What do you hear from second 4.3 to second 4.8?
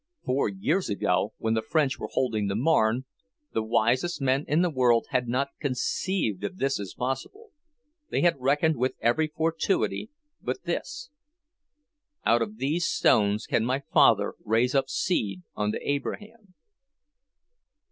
in the